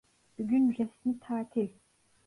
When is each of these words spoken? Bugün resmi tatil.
Bugün 0.39 0.71
resmi 0.79 1.19
tatil. 1.19 1.69